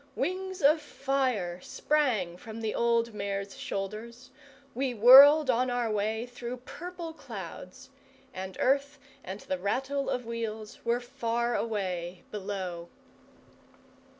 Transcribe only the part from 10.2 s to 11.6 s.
wheels were far